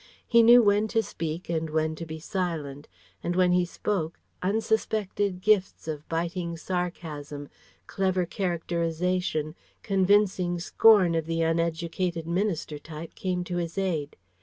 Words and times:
He 0.27 0.41
knew 0.41 0.63
when 0.63 0.87
to 0.87 1.03
speak 1.03 1.47
and 1.47 1.69
when 1.69 1.93
to 1.93 2.07
be 2.07 2.17
silent; 2.17 2.87
and 3.21 3.35
when 3.35 3.51
he 3.51 3.65
spoke 3.65 4.19
unsuspected 4.41 5.41
gifts 5.41 5.87
of 5.87 6.09
biting 6.09 6.57
sarcasm, 6.57 7.49
clever 7.85 8.25
characterization, 8.25 9.53
convincing 9.83 10.57
scorn 10.59 11.13
of 11.13 11.27
the 11.27 11.43
uneducated 11.43 12.25
minister 12.25 12.79
type 12.79 13.13
came 13.13 13.43
to 13.43 13.57
his 13.57 13.77
aid. 13.77 14.15